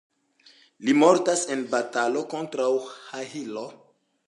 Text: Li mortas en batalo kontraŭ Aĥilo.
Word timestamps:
Li 0.87 0.95
mortas 1.01 1.43
en 1.57 1.61
batalo 1.75 2.25
kontraŭ 2.33 2.73
Aĥilo. 3.21 3.71